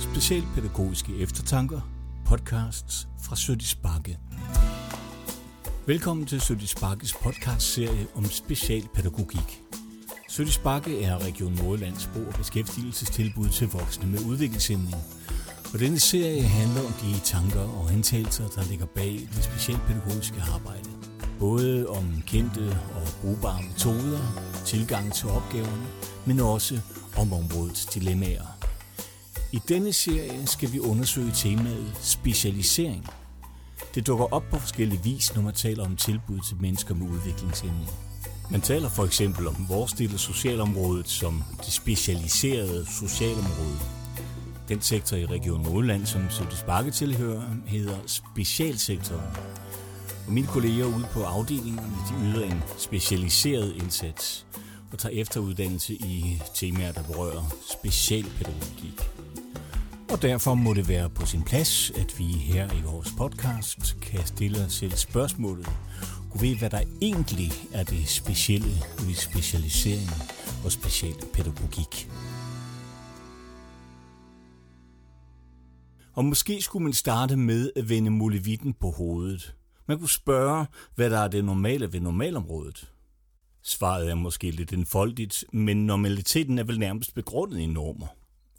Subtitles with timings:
[0.00, 1.80] Specialpædagogiske eftertanker,
[2.26, 4.18] podcasts fra Sødis Bakke.
[5.86, 9.62] Velkommen til Sødis Bakkes podcast-serie om specialpædagogik.
[10.28, 14.94] Sødis Bakke er Region Nordlands brug- og beskæftigelsestilbud til voksne med udviklingshæmning.
[15.72, 20.88] Og denne serie handler om de tanker og antagelser, der ligger bag det specialpædagogiske arbejde.
[21.38, 24.20] Både om kendte og brugbare metoder,
[24.64, 25.86] tilgang til opgaverne,
[26.26, 26.80] men også
[27.16, 28.55] om områdets dilemmaer.
[29.52, 33.06] I denne serie skal vi undersøge temaet specialisering.
[33.94, 37.90] Det dukker op på forskellige vis, når man taler om tilbud til mennesker med udviklingshæmning.
[38.50, 43.78] Man taler for eksempel om vores del af socialområdet som det specialiserede socialområde.
[44.68, 49.36] Den sektor i Region Nordland, som Sødtes Bakke tilhører, hedder specialsektoren.
[50.26, 54.46] Og mine kolleger ude på afdelingerne, de yder en specialiseret indsats
[54.96, 59.00] og tager efteruddannelse i temaer, der berører specialpædagogik.
[60.12, 64.26] Og derfor må det være på sin plads, at vi her i vores podcast kan
[64.26, 65.68] stille os selv spørgsmålet.
[66.30, 68.72] Kunne ved, hvad der egentlig er det specielle
[69.06, 70.10] ved specialisering
[70.64, 72.08] og specialpædagogik.
[76.12, 79.54] Og måske skulle man starte med at vende molevitten på hovedet.
[79.88, 82.95] Man kunne spørge, hvad der er det normale ved normalområdet.
[83.68, 88.06] Svaret er måske lidt enfoldigt, men normaliteten er vel nærmest begrundet i normer.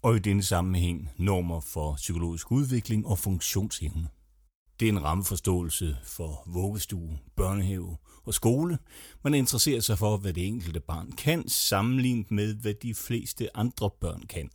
[0.02, 4.08] Og i denne sammenhæng normer for psykologisk udvikling og funktionsevne.
[4.80, 8.78] Det er en rammeforståelse for vuggestue, børnehave og skole.
[9.24, 13.90] Man interesserer sig for, hvad det enkelte barn kan, sammenlignet med, hvad de fleste andre
[14.00, 14.50] børn kan.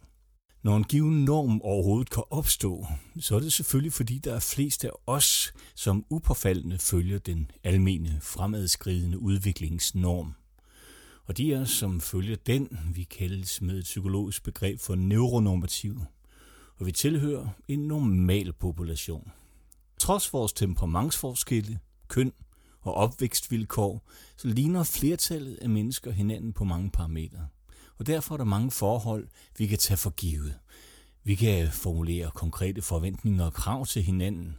[0.64, 2.86] Når en given norm overhovedet kan opstå,
[3.20, 8.20] så er det selvfølgelig fordi, der er flest af os, som upåfaldende følger den almene
[8.22, 10.34] fremadskridende udviklingsnorm.
[11.26, 16.02] Og de er, som følger den, vi kaldes med et psykologisk begreb for neuronormativ.
[16.80, 19.32] Og vi tilhører en normal population.
[19.98, 22.34] Trods vores temperamentsforskelle, køn
[22.82, 27.48] og opvækstvilkår, så ligner flertallet af mennesker hinanden på mange parametre.
[27.98, 30.56] Og derfor er der mange forhold, vi kan tage for givet.
[31.24, 34.56] Vi kan formulere konkrete forventninger og krav til hinanden.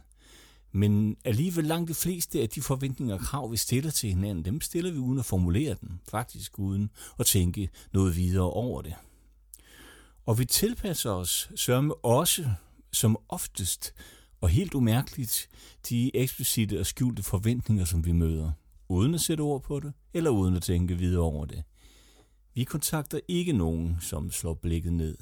[0.75, 4.61] Men alligevel langt de fleste af de forventninger og krav, vi stiller til hinanden, dem
[4.61, 5.89] stiller vi uden at formulere dem.
[6.09, 8.93] Faktisk uden at tænke noget videre over det.
[10.25, 12.49] Og vi tilpasser os sørme også,
[12.93, 13.93] som oftest,
[14.41, 15.49] og helt umærkeligt,
[15.89, 18.51] de eksplicite og skjulte forventninger, som vi møder,
[18.89, 21.63] uden at sætte ord på det, eller uden at tænke videre over det.
[22.53, 25.17] Vi kontakter ikke nogen, som slår blikket ned.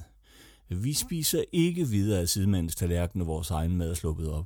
[0.70, 4.46] Vi spiser ikke videre af sidemandens tallerken, når vores egen mad er sluppet op.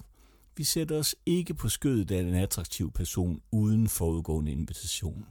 [0.58, 5.26] Vi sætter os ikke på skødet af en attraktiv person uden forudgående invitation.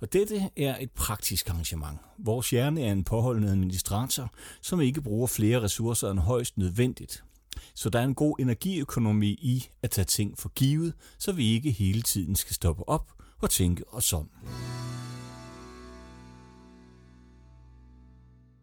[0.00, 1.98] Og dette er et praktisk arrangement.
[2.18, 7.24] Vores hjerne er en påholdende administrator, som ikke bruger flere ressourcer end højst nødvendigt.
[7.74, 11.70] Så der er en god energiøkonomi i at tage ting for givet, så vi ikke
[11.70, 14.30] hele tiden skal stoppe op og tænke os om.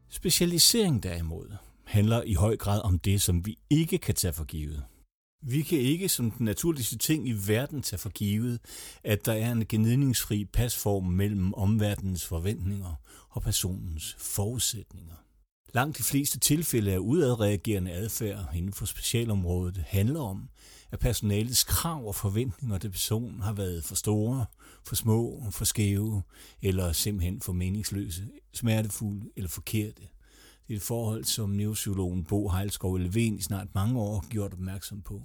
[0.10, 4.84] Specialisering derimod handler i høj grad om det, som vi ikke kan tage for givet.
[5.48, 8.60] Vi kan ikke som den naturligste ting i verden tage for givet,
[9.04, 12.96] at der er en gnidningsfri pasform mellem omverdenens forventninger
[13.30, 15.16] og personens forudsætninger.
[15.74, 20.50] Langt de fleste tilfælde af udadreagerende adfærd inden for specialområdet handler om,
[20.92, 24.46] at personalets krav og forventninger til personen har været for store,
[24.86, 26.24] for små, for skæve
[26.62, 30.02] eller simpelthen for meningsløse, smertefulde eller forkerte.
[30.68, 34.54] Det er et forhold, som neuropsykologen Bo Heilskov Elven i snart mange år har gjort
[34.54, 35.22] opmærksom på.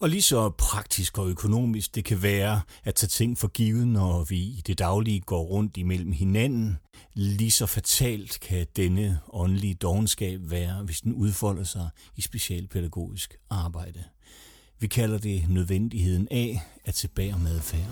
[0.00, 4.24] Og lige så praktisk og økonomisk det kan være at tage ting for givet, når
[4.24, 6.78] vi i det daglige går rundt imellem hinanden,
[7.14, 14.04] lige så fatalt kan denne åndelige dogenskab være, hvis den udfolder sig i specialpædagogisk arbejde.
[14.80, 17.90] Vi kalder det nødvendigheden af at tilbage med adfærd.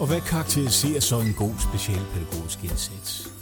[0.00, 3.33] Og hvad karakteriserer så en god specialpædagogisk indsats?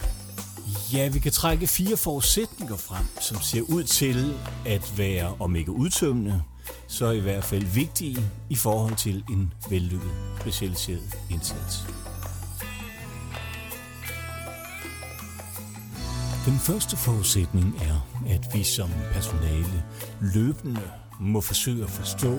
[0.92, 4.34] Ja, vi kan trække fire forudsætninger frem, som ser ud til
[4.66, 6.42] at være, om ikke udtømmende,
[6.88, 8.18] så i hvert fald vigtige
[8.50, 10.10] i forhold til en vellykket
[10.40, 11.86] specialiseret indsats.
[16.46, 19.84] Den første forudsætning er, at vi som personale
[20.20, 20.80] løbende
[21.20, 22.38] må forsøge at forstå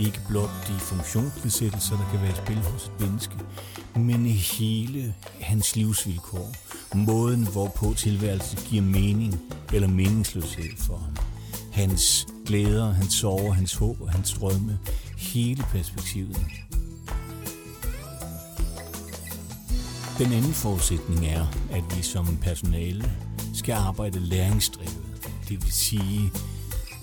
[0.00, 3.36] ikke blot de funktionsnedsættelser, der kan være i spil hos et menneske,
[3.96, 6.54] men hele hans livsvilkår.
[6.94, 9.40] Måden, hvorpå tilværelsen giver mening
[9.72, 11.16] eller meningsløshed for ham.
[11.72, 14.78] Hans glæder, hans sorger, hans håb og hans drømme.
[15.18, 16.40] Hele perspektivet.
[20.18, 23.12] Den anden forudsætning er, at vi som personale
[23.54, 25.02] skal arbejde læringsdrevet.
[25.48, 26.30] Det vil sige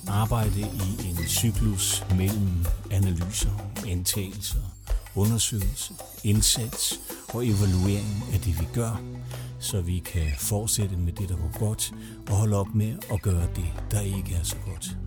[0.09, 3.50] arbejde i en cyklus mellem analyser,
[3.88, 4.59] antagelser,
[5.15, 5.94] undersøgelse,
[6.24, 7.00] indsats
[7.33, 9.01] og evaluering af det, vi gør,
[9.59, 11.94] så vi kan fortsætte med det, der går godt,
[12.30, 14.98] og holde op med at gøre det, der ikke er så godt.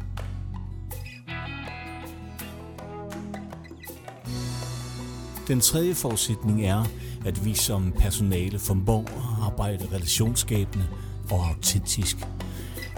[5.48, 6.84] Den tredje forudsætning er,
[7.24, 10.86] at vi som personale formår at arbejde relationsskabende
[11.30, 12.16] og autentisk.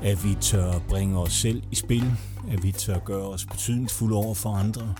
[0.02, 2.12] At vi tør bringe os selv i spil,
[2.50, 4.94] at vi tør gøre os betydningsfulde over for andre,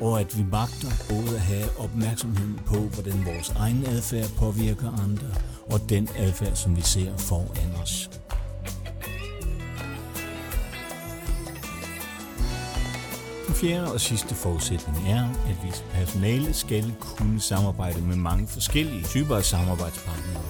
[0.00, 5.26] og at vi magter både at have opmærksomhed på, hvordan vores egen adfærd påvirker andre,
[5.70, 8.10] og den adfærd, som vi ser foran os.
[13.46, 19.04] Den fjerde og sidste forudsætning er, at vi personale skal kunne samarbejde med mange forskellige
[19.04, 20.42] typer af samarbejdspartnere,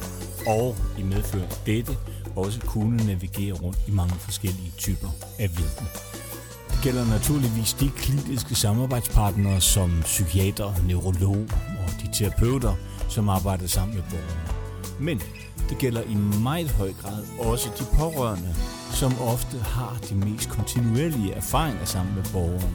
[0.46, 1.96] og i medfør dette
[2.36, 5.86] også kunne navigere rundt i mange forskellige typer af viden.
[6.70, 11.46] Det gælder naturligvis de kliniske samarbejdspartnere som psykiater, neurolog
[11.78, 12.74] og de terapeuter,
[13.08, 14.50] som arbejder sammen med borgerne.
[15.00, 15.22] Men
[15.68, 18.54] det gælder i meget høj grad også de pårørende,
[18.92, 22.74] som ofte har de mest kontinuerlige erfaringer sammen med borgeren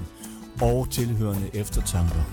[0.62, 2.24] og tilhørende eftertanker.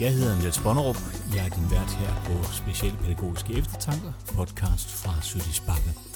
[0.00, 0.98] Jeg hedder Niels Bonnerup.
[1.34, 5.82] Jeg er din vært her på Specialpædagogiske Eftertanker, podcast fra Sydisbakke.
[5.86, 6.11] Bakke.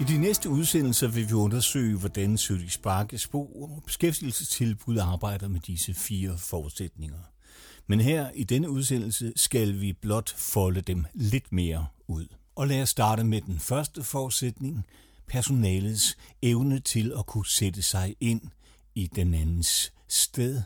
[0.00, 5.60] I de næste udsendelser vil vi undersøge, hvordan Sødis Sparkes bo og beskæftigelsestilbud arbejder med
[5.60, 7.18] disse fire forudsætninger.
[7.86, 12.26] Men her i denne udsendelse skal vi blot folde dem lidt mere ud.
[12.54, 14.86] Og lad os starte med den første forudsætning,
[15.28, 18.40] personalets evne til at kunne sætte sig ind
[18.94, 20.62] i den andens sted,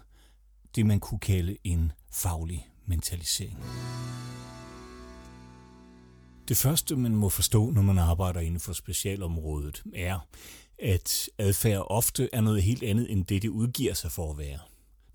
[0.76, 3.58] det man kunne kalde en faglig mentalisering.
[6.48, 10.18] Det første, man må forstå, når man arbejder inden for specialområdet, er,
[10.78, 14.58] at adfærd ofte er noget helt andet end det, det udgiver sig for at være.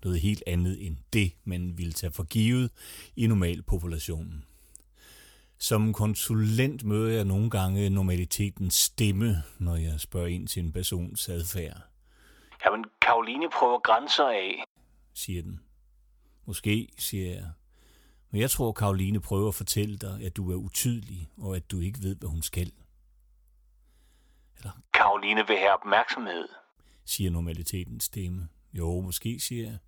[0.04, 2.70] Noget helt andet end det, man ville tage for givet
[3.16, 4.44] i normalpopulationen.
[5.58, 11.28] Som konsulent møder jeg nogle gange normalitetens stemme, når jeg spørger ind til en persons
[11.28, 11.80] adfærd.
[12.64, 14.64] Jamen, Karoline prøver grænser af,
[15.14, 15.60] siger den.
[16.46, 17.50] Måske, siger jeg.
[18.34, 21.80] Men jeg tror, Karoline prøver at fortælle dig, at du er utydelig, og at du
[21.80, 22.72] ikke ved, hvad hun skal.
[24.56, 26.48] Eller, Karoline vil have opmærksomhed,
[27.04, 28.48] siger normalitetens stemme.
[28.72, 29.78] Jo, måske, siger jeg.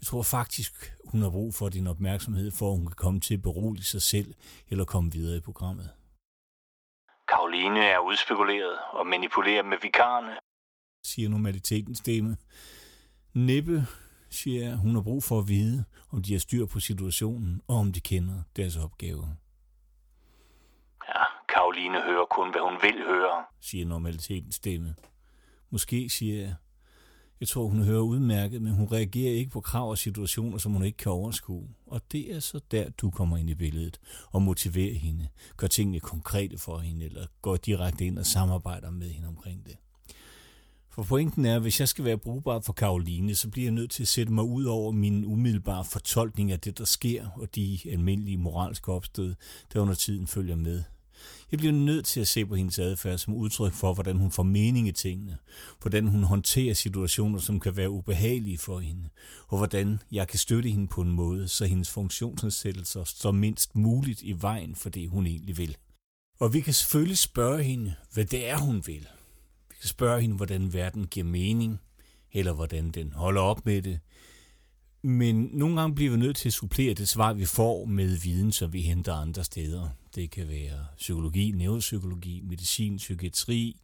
[0.00, 3.34] Jeg tror faktisk, hun har brug for din opmærksomhed, for at hun kan komme til
[3.34, 4.34] at berolige sig selv
[4.70, 5.90] eller komme videre i programmet.
[7.28, 10.36] Karoline er udspekuleret og manipulerer med vikarerne,
[11.04, 12.36] siger normalitetens stemme.
[13.34, 13.86] Næppe,
[14.32, 17.76] siger jeg, hun har brug for at vide, om de har styr på situationen, og
[17.76, 19.28] om de kender deres opgave.
[21.08, 24.94] Ja, Karoline hører kun, hvad hun vil høre, siger normalitetens stemme.
[25.70, 26.54] Måske, siger jeg,
[27.40, 30.84] jeg tror, hun hører udmærket, men hun reagerer ikke på krav og situationer, som hun
[30.84, 31.68] ikke kan overskue.
[31.86, 34.00] Og det er så der, du kommer ind i billedet
[34.30, 39.08] og motiverer hende, gør tingene konkrete for hende, eller går direkte ind og samarbejder med
[39.08, 39.76] hende omkring det.
[40.94, 43.90] For pointen er, at hvis jeg skal være brugbar for Karoline, så bliver jeg nødt
[43.90, 47.78] til at sætte mig ud over min umiddelbare fortolkning af det, der sker, og de
[47.90, 49.34] almindelige moralske opstød,
[49.72, 50.82] der under tiden følger med.
[51.50, 54.42] Jeg bliver nødt til at se på hendes adfærd som udtryk for, hvordan hun får
[54.42, 55.38] mening i tingene,
[55.80, 59.08] hvordan hun håndterer situationer, som kan være ubehagelige for hende,
[59.48, 64.22] og hvordan jeg kan støtte hende på en måde, så hendes funktionsnedsættelser står mindst muligt
[64.22, 65.76] i vejen for det, hun egentlig vil.
[66.40, 69.08] Og vi kan selvfølgelig spørge hende, hvad det er, hun vil.
[69.82, 71.80] Vi spørge hende, hvordan verden giver mening,
[72.32, 74.00] eller hvordan den holder op med det,
[75.04, 78.52] men nogle gange bliver vi nødt til at supplere det svar, vi får med viden,
[78.52, 79.88] som vi henter andre steder.
[80.14, 83.80] Det kan være psykologi, neuropsykologi, medicin, psykiatri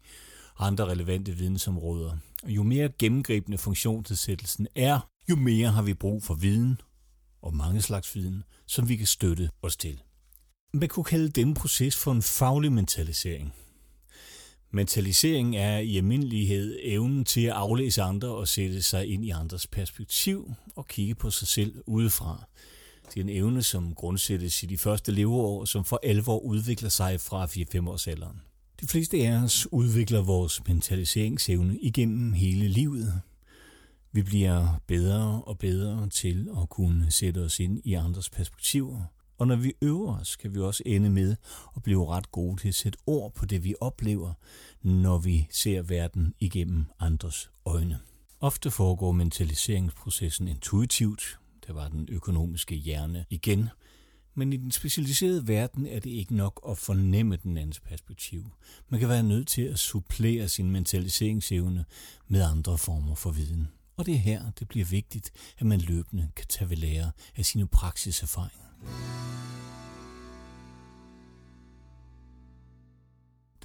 [0.54, 2.16] og andre relevante vidensområder.
[2.42, 5.00] Og jo mere gennemgribende funktionsnedsættelsen er,
[5.30, 6.80] jo mere har vi brug for viden,
[7.42, 10.02] og mange slags viden, som vi kan støtte os til.
[10.74, 13.54] Man kunne kalde denne proces for en faglig mentalisering.
[14.70, 19.66] Mentalisering er i almindelighed evnen til at aflæse andre og sætte sig ind i andres
[19.66, 22.44] perspektiv og kigge på sig selv udefra.
[23.08, 27.20] Det er en evne, som grundsættes i de første leveår, som for alvor udvikler sig
[27.20, 28.40] fra 4-5 års alderen.
[28.80, 33.20] De fleste af os udvikler vores mentaliseringsevne igennem hele livet.
[34.12, 39.02] Vi bliver bedre og bedre til at kunne sætte os ind i andres perspektiver.
[39.38, 41.36] Og når vi øver os, kan vi også ende med
[41.76, 44.32] at blive ret gode til at sætte ord på det, vi oplever,
[44.82, 47.98] når vi ser verden igennem andres øjne.
[48.40, 53.68] Ofte foregår mentaliseringsprocessen intuitivt, der var den økonomiske hjerne igen,
[54.34, 58.52] Men i den specialiserede verden er det ikke nok at fornemme den andens perspektiv.
[58.88, 61.84] Man kan være nødt til at supplere sin mentaliseringsevne
[62.28, 63.68] med andre former for viden.
[63.96, 67.44] Og det er her, det bliver vigtigt, at man løbende kan tage ved lære af
[67.44, 69.17] sine praksiserfaringer.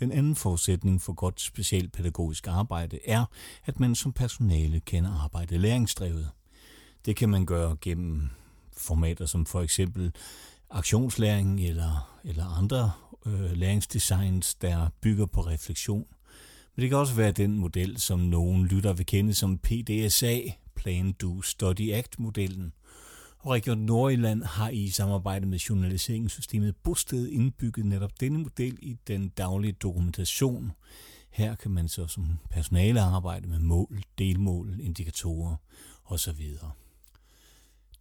[0.03, 3.25] Den anden forudsætning for godt specialpædagogisk arbejde er,
[3.65, 6.29] at man som personale kender arbejdet læringsdrevet.
[7.05, 8.29] Det kan man gøre gennem
[8.77, 10.11] formater som for eksempel
[10.69, 12.91] aktionslæring eller, eller andre
[13.25, 16.05] øh, læringsdesigns, der bygger på refleksion.
[16.75, 20.39] Men det kan også være den model, som nogen lytter vil kende som PDSA,
[20.75, 22.73] Plan, Do, Study, Act-modellen.
[23.43, 29.29] Og Region Nordjylland har i samarbejde med journaliseringssystemet Bosted indbygget netop denne model i den
[29.29, 30.71] daglige dokumentation.
[31.29, 35.55] Her kan man så som personale arbejde med mål, delmål, indikatorer
[36.05, 36.41] osv.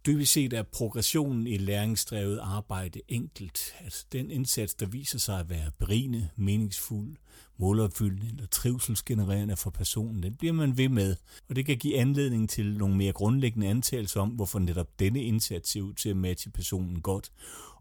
[0.05, 3.73] Dybest set er progressionen i læringsdrevet arbejde enkelt.
[3.83, 7.15] Altså den indsats, der viser sig at være berigende, meningsfuld,
[7.57, 11.15] målopfyldende eller trivselsgenererende for personen, den bliver man ved med.
[11.49, 15.69] Og det kan give anledning til nogle mere grundlæggende antagelser om, hvorfor netop denne indsats
[15.69, 17.31] ser ud til at matche personen godt,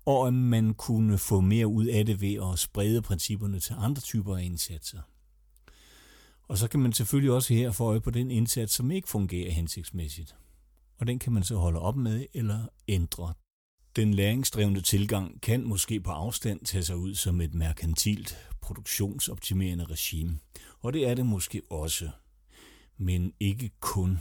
[0.05, 4.03] og om man kunne få mere ud af det ved at sprede principperne til andre
[4.03, 5.01] typer af indsatser.
[6.49, 9.51] Og så kan man selvfølgelig også her få øje på den indsats, som ikke fungerer
[9.51, 10.35] hensigtsmæssigt
[11.03, 13.35] og den kan man så holde op med eller ændre.
[13.97, 20.39] Den læringsdrevne tilgang kan måske på afstand tage sig ud som et merkantilt, produktionsoptimerende regime,
[20.81, 22.11] og det er det måske også,
[22.97, 24.19] men ikke kun.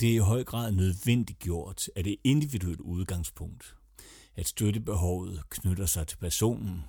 [0.00, 3.74] Det er i høj grad nødvendigt gjort af det individuelle udgangspunkt,
[4.36, 6.84] at støttebehovet knytter sig til personen,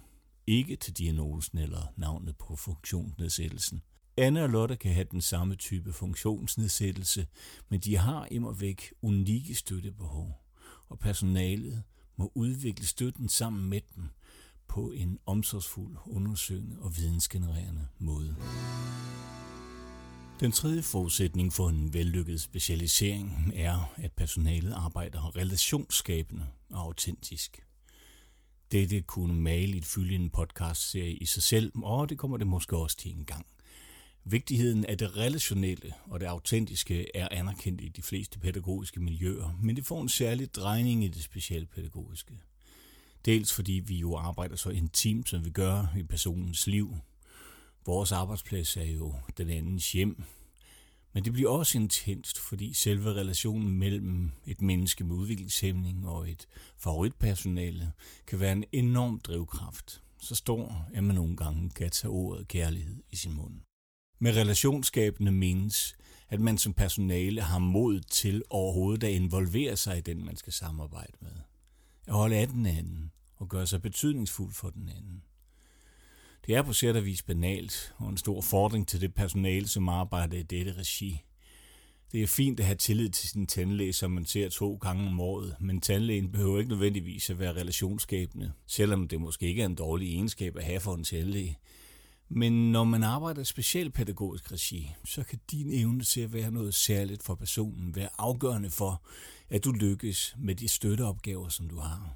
[0.48, 3.82] ikke til diagnosen eller navnet på funktionsnedsættelsen–
[4.20, 7.28] Anne og Lotte kan have den samme type funktionsnedsættelse,
[7.70, 10.42] men de har immer væk unikke støttebehov,
[10.90, 11.84] og personalet
[12.16, 14.04] må udvikle støtten sammen med dem
[14.68, 18.36] på en omsorgsfuld, undersøgende og vidensgenererende måde.
[20.40, 27.64] Den tredje forudsætning for en vellykket specialisering er, at personalet arbejder relationsskabende og autentisk.
[28.72, 32.98] Dette kunne maligt fylde en podcastserie i sig selv, og det kommer det måske også
[32.98, 33.46] til en gang.
[34.30, 39.76] Vigtigheden af det relationelle og det autentiske er anerkendt i de fleste pædagogiske miljøer, men
[39.76, 42.34] det får en særlig drejning i det specialpædagogiske.
[43.26, 46.98] Dels fordi vi jo arbejder så intimt, som vi gør i personens liv.
[47.86, 50.24] Vores arbejdsplads er jo den andens hjem.
[51.14, 56.48] Men det bliver også intenst, fordi selve relationen mellem et menneske med udviklingshæmning og et
[56.78, 57.92] favoritpersonale
[58.28, 60.02] kan være en enorm drivkraft.
[60.22, 63.67] Så stor, at man nogle gange kan tage ordet kærlighed i sin mund.
[64.20, 65.96] Med relationsskabende menes,
[66.30, 70.54] at man som personale har mod til overhovedet at involvere sig i den, man skal
[70.54, 71.32] samarbejde med.
[72.08, 75.24] At holde af den anden og gøre sig betydningsfuld for den anden.
[76.48, 79.90] Det er på sæt og vis banalt og en stor fordring til det personale, som
[79.90, 81.24] arbejder i dette regi.
[82.12, 85.20] Det er fint at have tillid til sin tandlæge, som man ser to gange om
[85.20, 89.76] året, men tandlægen behøver ikke nødvendigvis at være relationsskabende, selvom det måske ikke er en
[89.76, 91.58] dårlig egenskab at have for en tandlæge.
[92.30, 96.74] Men når man arbejder i specialpædagogisk regi, så kan din evne til at være noget
[96.74, 99.02] særligt for personen være afgørende for,
[99.50, 102.14] at du lykkes med de støtteopgaver, som du har.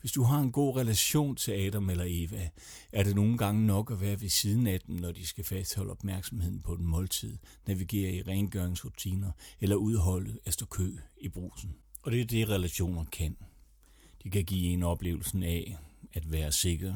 [0.00, 2.48] Hvis du har en god relation til Adam eller Eva,
[2.92, 5.90] er det nogle gange nok at være ved siden af dem, når de skal fastholde
[5.90, 9.30] opmærksomheden på den måltid, navigere i rengøringsrutiner
[9.60, 11.74] eller udholde at stå kø i brusen.
[12.02, 13.36] Og det er det, relationer kan.
[14.22, 15.76] De kan give en oplevelsen af
[16.12, 16.94] at være sikker,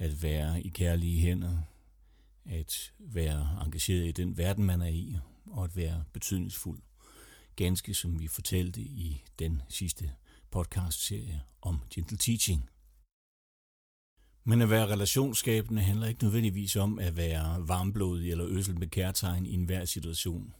[0.00, 1.58] at være i kærlige hænder,
[2.44, 5.16] at være engageret i den verden, man er i,
[5.46, 6.82] og at være betydningsfuld.
[7.56, 10.12] Ganske som vi fortalte i den sidste
[10.50, 12.70] podcast-serie om Gentle Teaching.
[14.44, 19.46] Men at være relationsskabende handler ikke nødvendigvis om at være varmblodig eller øsel med kærtegn
[19.46, 20.54] i enhver situation.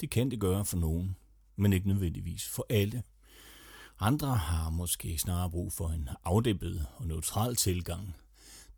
[0.00, 1.16] Det kan det gøre for nogen,
[1.56, 3.02] men ikke nødvendigvis for alle.
[4.00, 8.14] Andre har måske snarere brug for en afdæmpet og neutral tilgang–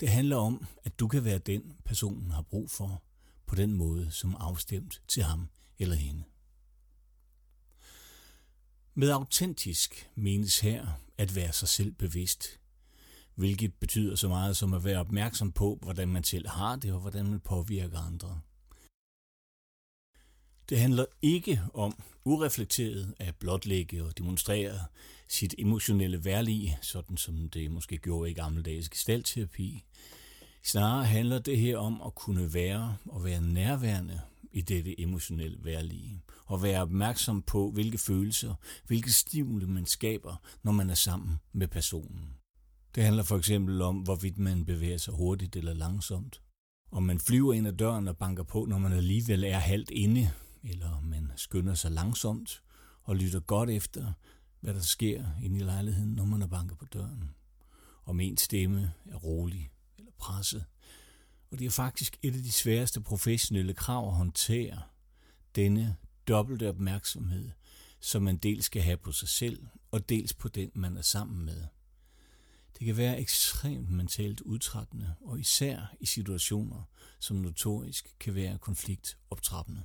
[0.03, 3.03] det handler om, at du kan være den, personen har brug for,
[3.47, 6.23] på den måde, som afstemt til ham eller hende.
[8.95, 10.87] Med autentisk menes her
[11.19, 12.61] at være sig selv bevidst,
[13.35, 17.01] hvilket betyder så meget som at være opmærksom på, hvordan man selv har det og
[17.01, 18.41] hvordan man påvirker andre.
[20.69, 24.79] Det handler ikke om ureflekteret at blotlægge og demonstrere
[25.29, 29.85] sit emotionelle værlige, sådan som det måske gjorde i gammeldags gestaltterapi.
[30.65, 34.21] Snarere handler det her om at kunne være og være nærværende
[34.53, 38.55] i dette emotionelle værlige, og være opmærksom på, hvilke følelser,
[38.87, 42.35] hvilke stimuli man skaber, når man er sammen med personen.
[42.95, 46.43] Det handler for eksempel om, hvorvidt man bevæger sig hurtigt eller langsomt.
[46.91, 50.31] Om man flyver ind ad døren og banker på, når man alligevel er halvt inde,
[50.63, 52.63] eller man skynder sig langsomt
[53.03, 54.13] og lytter godt efter,
[54.61, 57.35] hvad der sker inde i lejligheden, når man er banket på døren.
[58.05, 60.65] Om ens stemme er rolig eller presset.
[61.51, 64.83] Og det er faktisk et af de sværeste professionelle krav at håndtere.
[65.57, 65.97] Denne
[66.29, 67.51] dobbelte opmærksomhed,
[68.01, 71.45] som man dels skal have på sig selv, og dels på den, man er sammen
[71.45, 71.67] med.
[72.79, 76.83] Det kan være ekstremt mentalt udtrættende, og især i situationer,
[77.19, 79.83] som notorisk kan være konfliktoptrappende.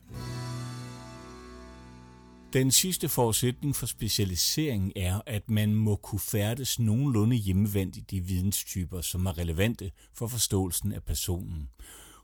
[2.53, 8.19] Den sidste forudsætning for specialisering er, at man må kunne færdes nogenlunde hjemmevendt i de
[8.21, 11.69] videnstyper, som er relevante for forståelsen af personen,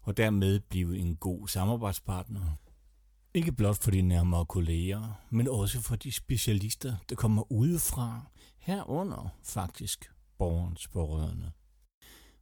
[0.01, 2.57] og dermed blive en god samarbejdspartner.
[3.33, 8.21] Ikke blot for de nærmere kolleger, men også for de specialister, der kommer udefra,
[8.57, 10.12] herunder faktisk
[10.43, 11.51] borgerens pårørende.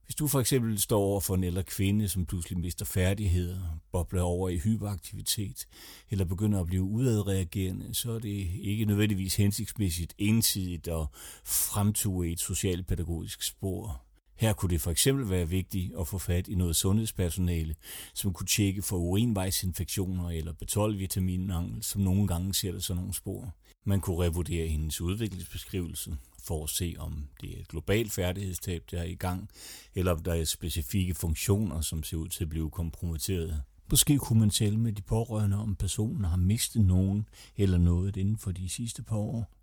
[0.05, 4.21] Hvis du for eksempel står over for en ældre kvinde, som pludselig mister færdigheder, bobler
[4.21, 5.67] over i hyperaktivitet,
[6.09, 11.07] eller begynder at blive udadreagerende, så er det ikke nødvendigvis hensigtsmæssigt ensidigt at
[11.45, 14.03] fremture et socialpædagogisk spor.
[14.35, 17.75] Her kunne det for eksempel være vigtigt at få fat i noget sundhedspersonale,
[18.13, 23.55] som kunne tjekke for urinvejsinfektioner eller B12-vitaminmangel, som nogle gange sætter sådan nogle spor.
[23.85, 28.99] Man kunne revurdere hendes udviklingsbeskrivelse, for at se, om det er et globalt færdighedstab, der
[28.99, 29.49] er i gang,
[29.95, 33.61] eller om der er specifikke funktioner, som ser ud til at blive kompromitteret.
[33.91, 38.37] Måske kunne man tale med de pårørende, om personen har mistet nogen eller noget inden
[38.37, 39.53] for de sidste par år.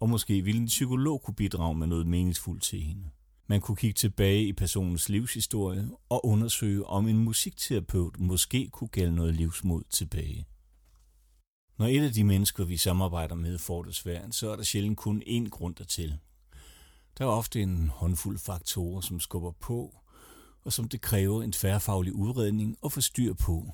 [0.00, 3.10] Og måske ville en psykolog kunne bidrage med noget meningsfuldt til hende.
[3.46, 9.14] Man kunne kigge tilbage i personens livshistorie og undersøge, om en musikterapeut måske kunne gælde
[9.14, 10.46] noget livsmod tilbage.
[11.78, 14.98] Når et af de mennesker, vi samarbejder med, får det svært, så er der sjældent
[14.98, 16.18] kun én grund dertil.
[17.18, 19.94] Der er ofte en håndfuld faktorer, som skubber på,
[20.64, 23.72] og som det kræver en tværfaglig udredning og få styr på.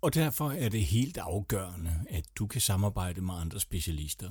[0.00, 4.30] Og derfor er det helt afgørende, at du kan samarbejde med andre specialister.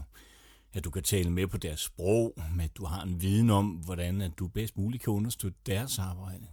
[0.73, 4.21] At du kan tale med på deres sprog, at du har en viden om, hvordan
[4.21, 6.47] at du bedst muligt kan understøtte deres arbejde.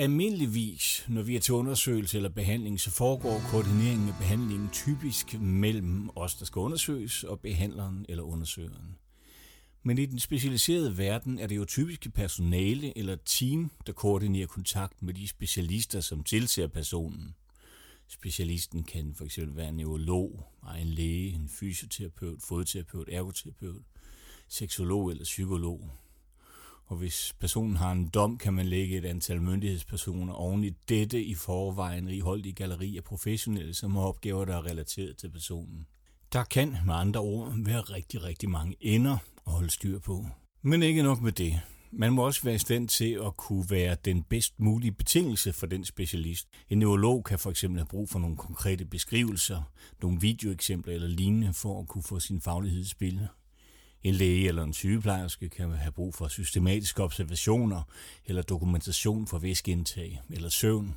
[0.00, 6.10] Almindeligvis, når vi er til undersøgelse eller behandling, så foregår koordineringen af behandlingen typisk mellem
[6.16, 8.98] os, der skal undersøges, og behandleren eller undersøgeren.
[9.82, 15.02] Men i den specialiserede verden er det jo typisk personale eller team, der koordinerer kontakt
[15.02, 17.34] med de specialister, som tilser personen.
[18.08, 20.46] Specialisten kan for eksempel være en neurolog,
[20.80, 23.82] en læge, en fysioterapeut, fodterapeut, ergoterapeut,
[24.48, 25.90] seksolog eller psykolog.
[26.88, 31.22] Og hvis personen har en dom, kan man lægge et antal myndighedspersoner oven i dette
[31.22, 35.86] i forvejen i galleri af professionelle, som har opgaver, der er relateret til personen.
[36.32, 40.26] Der kan med andre ord være rigtig, rigtig mange ender at holde styr på.
[40.62, 41.60] Men ikke nok med det.
[41.92, 45.66] Man må også være i stand til at kunne være den bedst mulige betingelse for
[45.66, 46.48] den specialist.
[46.68, 49.62] En neurolog kan for eksempel have brug for nogle konkrete beskrivelser,
[50.02, 53.28] nogle videoeksempler eller lignende for at kunne få sin faglighed i spil.
[54.02, 57.82] En læge eller en sygeplejerske kan have brug for systematiske observationer
[58.26, 60.94] eller dokumentation for væskeindtag eller søvn.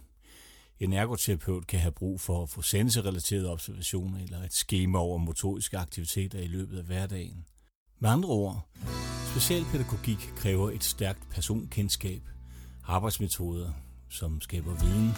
[0.79, 5.77] En ergoterapeut kan have brug for at få sensorelaterede observationer eller et schema over motoriske
[5.77, 7.45] aktiviteter i løbet af hverdagen.
[7.99, 8.67] Med andre ord,
[9.31, 12.21] specialpædagogik kræver et stærkt personkendskab,
[12.87, 13.71] arbejdsmetoder,
[14.09, 15.11] som skaber viden,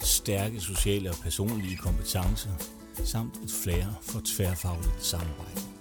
[0.00, 2.50] stærke sociale og personlige kompetencer,
[3.04, 5.71] samt et flere for tværfagligt samarbejde.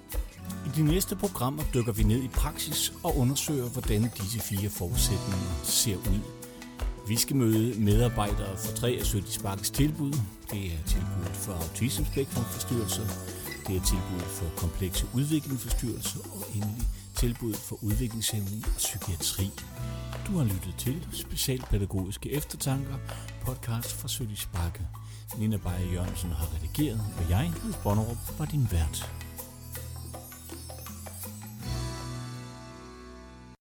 [0.71, 5.63] I de næste programmer dykker vi ned i praksis og undersøger, hvordan disse fire forudsætninger
[5.63, 6.19] ser ud.
[7.07, 10.11] Vi skal møde medarbejdere fra tre Sparkes tilbud.
[10.51, 13.03] Det er tilbud for autismespektrumforstyrrelser.
[13.67, 19.51] det er tilbud for komplekse udviklingsforstyrrelser og endelig tilbud for udviklingshæmning og psykiatri.
[20.27, 22.95] Du har lyttet til Specialpædagogiske Eftertanker,
[23.45, 24.81] podcast fra Sødis Bakke.
[25.37, 29.20] Nina Beyer Jørgensen har redigeret, og jeg, Niels Bonnerup, var din vært.